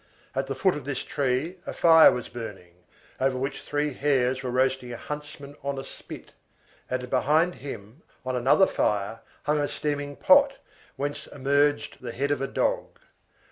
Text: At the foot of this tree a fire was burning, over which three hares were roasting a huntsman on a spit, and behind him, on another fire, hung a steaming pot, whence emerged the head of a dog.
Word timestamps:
At 0.33 0.47
the 0.47 0.55
foot 0.55 0.75
of 0.75 0.83
this 0.83 1.03
tree 1.03 1.57
a 1.67 1.73
fire 1.73 2.11
was 2.11 2.27
burning, 2.27 2.73
over 3.19 3.37
which 3.37 3.61
three 3.61 3.93
hares 3.93 4.41
were 4.41 4.49
roasting 4.49 4.91
a 4.91 4.97
huntsman 4.97 5.55
on 5.61 5.77
a 5.77 5.83
spit, 5.83 6.33
and 6.89 7.07
behind 7.07 7.53
him, 7.61 8.01
on 8.25 8.35
another 8.35 8.65
fire, 8.65 9.19
hung 9.43 9.59
a 9.59 9.67
steaming 9.67 10.15
pot, 10.15 10.55
whence 10.95 11.27
emerged 11.27 12.01
the 12.01 12.13
head 12.13 12.31
of 12.31 12.41
a 12.41 12.47
dog. 12.47 12.97